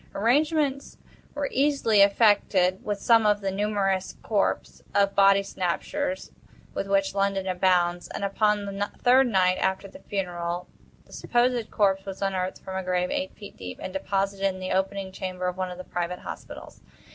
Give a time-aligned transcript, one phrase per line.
[0.15, 0.97] Arrangements
[1.35, 6.31] were easily effected with some of the numerous corps of body snatchers,
[6.73, 10.67] with which London abounds; and, upon the third night after the funeral,
[11.05, 14.71] the supposed corpse was unearthed from a grave eight feet deep, and deposited in the
[14.71, 16.81] opening chamber of one of the private hospitals.